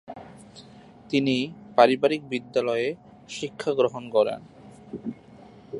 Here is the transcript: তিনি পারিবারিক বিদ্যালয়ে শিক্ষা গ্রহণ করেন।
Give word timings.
তিনি 1.09 1.35
পারিবারিক 1.75 2.21
বিদ্যালয়ে 2.29 2.87
শিক্ষা 3.29 3.71
গ্রহণ 3.73 4.03
করেন। 4.09 4.39